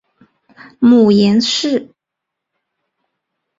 [0.79, 1.91] 母颜氏。